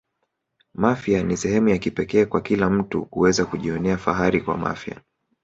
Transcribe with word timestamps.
mafia 0.73 1.23
ni 1.23 1.37
sehemu 1.37 1.69
ya 1.69 1.77
kipekee 1.77 2.25
kwa 2.25 2.41
kila 2.41 2.69
mtu 2.69 3.05
kuweza 3.05 3.45
kujionea 3.45 3.97
fahari 3.97 4.43
wa 4.47 4.57
mafia 4.57 5.01